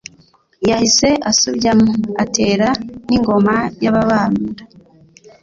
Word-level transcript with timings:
yahise 0.69 1.09
asubyamo 1.31 1.91
atera 2.23 2.67
n' 3.07 3.15
I 3.17 3.19
ngoma 3.21 3.55
y' 3.83 3.89
Ababanda 3.91 4.63